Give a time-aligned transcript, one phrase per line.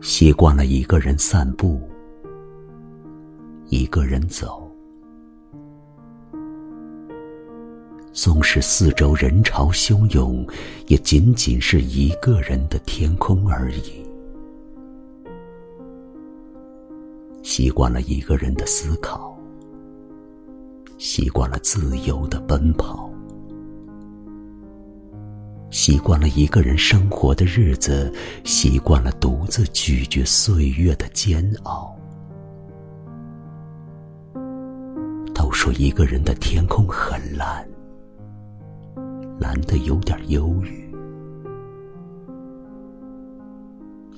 [0.00, 1.80] 习惯了一个人散步，
[3.68, 4.66] 一个人走。
[8.12, 10.46] 纵使四周人潮汹涌，
[10.86, 14.04] 也仅仅是一个人的天空而已。
[17.42, 19.38] 习惯了一个人的思考，
[20.96, 23.09] 习惯了自由的奔跑，
[25.82, 28.12] 习惯了一个人生活的日子，
[28.44, 31.96] 习惯了独自咀嚼岁月的煎熬。
[35.34, 37.66] 都说一个人的天空很蓝。
[39.38, 40.94] 蓝的有点忧郁，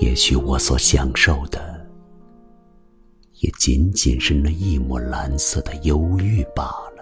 [0.00, 1.86] 也许我所享受的，
[3.34, 6.93] 也仅仅是那一抹蓝色的忧郁罢了。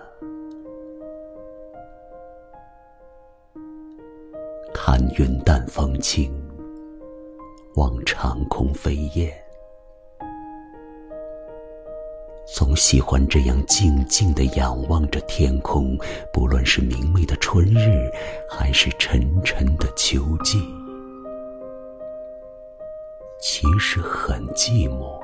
[4.85, 6.29] 看云淡风轻，
[7.77, 9.33] 望长空飞雁。
[12.49, 15.97] 总喜欢这样静静的仰望着天空，
[16.33, 18.11] 不论是明媚的春日，
[18.51, 20.59] 还是沉沉的秋季。
[23.41, 25.17] 其实很寂寞，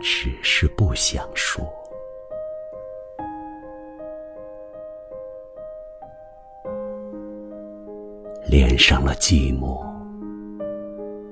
[0.00, 1.68] 只是不想说。
[8.46, 9.80] 恋上了寂寞，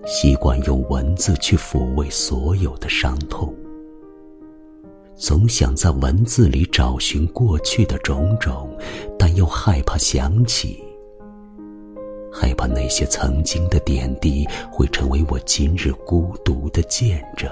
[0.06, 3.54] 习惯用文字去抚慰所有的伤痛。
[5.16, 8.74] 总想在文字里找寻过去的种种，
[9.18, 10.82] 但又害怕想起，
[12.32, 17.50] 害怕那些曾经的点滴会成为我今日孤独的见证。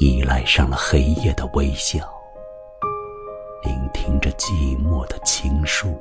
[0.00, 2.00] 依赖上了黑夜的微笑，
[4.38, 6.00] 寂寞的情书。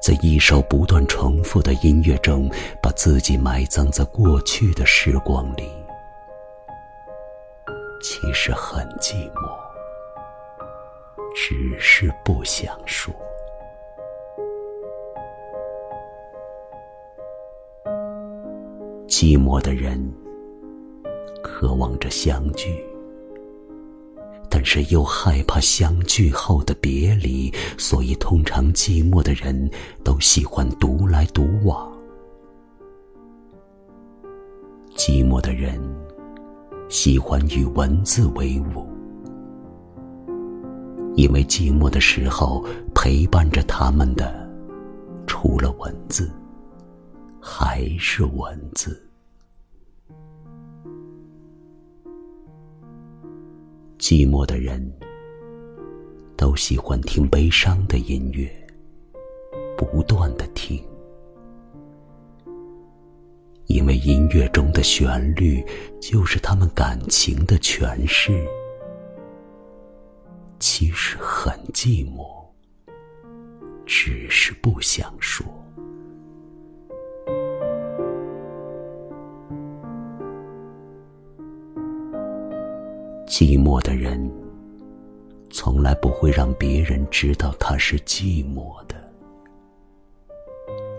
[0.00, 2.48] 在一首不断重复的音乐中，
[2.80, 5.68] 把自己埋葬在过去的时光里，
[8.00, 9.50] 其实很寂寞，
[11.34, 13.12] 只是不想说。
[19.08, 20.00] 寂寞的人，
[21.42, 22.87] 渴望着相聚。
[24.70, 29.70] 是又害怕相聚后的别离，所以通常寂寞的人
[30.04, 31.90] 都喜欢独来独往。
[34.94, 35.80] 寂寞的人
[36.90, 38.86] 喜欢与文字为伍，
[41.16, 42.62] 因为寂寞的时候
[42.94, 44.46] 陪伴着他们的，
[45.26, 46.30] 除了文字，
[47.40, 49.07] 还是文字。
[54.08, 54.80] 寂寞的人
[56.34, 58.50] 都喜欢听悲伤的音乐，
[59.76, 60.82] 不断的听，
[63.66, 65.62] 因为音乐中的旋律
[66.00, 68.42] 就是他们感情的诠释。
[70.58, 72.26] 其实很寂寞，
[73.84, 75.44] 只是不想说。
[83.38, 84.28] 寂寞的人，
[85.48, 88.96] 从来不会让别人知道他是寂寞的，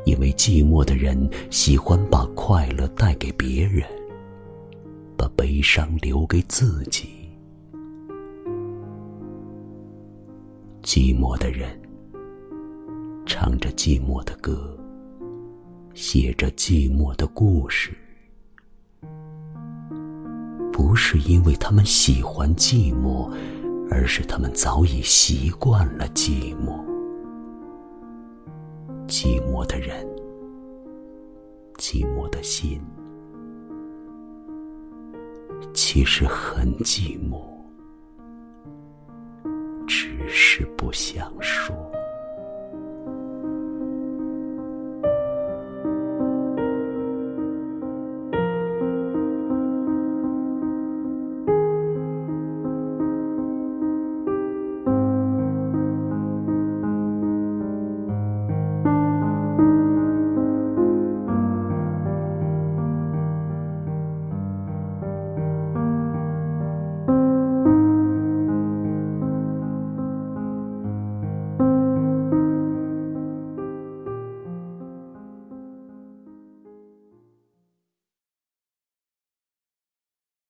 [0.06, 3.86] 因为寂寞的人喜欢把快乐带给别人，
[5.18, 7.10] 把悲伤留给自己。
[10.82, 11.78] 寂寞的人，
[13.26, 14.80] 唱着寂寞的歌，
[15.94, 17.92] 写着寂寞的故事。
[20.80, 23.30] 不是因为他们喜欢寂寞，
[23.92, 26.80] 而是他们早已习惯了寂寞。
[29.06, 30.08] 寂寞的人，
[31.76, 32.82] 寂寞的心，
[35.74, 37.42] 其实很寂寞，
[39.86, 41.89] 只是不想说。